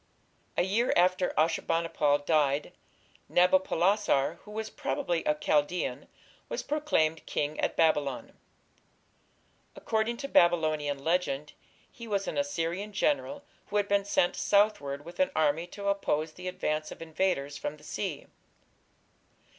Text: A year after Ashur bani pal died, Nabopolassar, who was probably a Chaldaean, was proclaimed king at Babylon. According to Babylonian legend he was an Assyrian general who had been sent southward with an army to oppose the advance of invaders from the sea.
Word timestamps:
A 0.57 0.63
year 0.63 0.91
after 0.97 1.31
Ashur 1.37 1.61
bani 1.63 1.87
pal 1.87 2.17
died, 2.17 2.73
Nabopolassar, 3.29 4.39
who 4.45 4.49
was 4.49 4.71
probably 4.71 5.23
a 5.25 5.35
Chaldaean, 5.35 6.07
was 6.49 6.63
proclaimed 6.63 7.23
king 7.27 7.59
at 7.59 7.75
Babylon. 7.75 8.33
According 9.75 10.17
to 10.17 10.27
Babylonian 10.27 11.03
legend 11.03 11.53
he 11.91 12.07
was 12.07 12.27
an 12.27 12.35
Assyrian 12.39 12.91
general 12.93 13.43
who 13.67 13.77
had 13.77 13.87
been 13.87 14.03
sent 14.05 14.35
southward 14.35 15.05
with 15.05 15.19
an 15.19 15.29
army 15.35 15.67
to 15.67 15.87
oppose 15.87 16.31
the 16.33 16.47
advance 16.47 16.91
of 16.91 17.03
invaders 17.03 17.59
from 17.59 17.77
the 17.77 17.83
sea. 17.83 18.25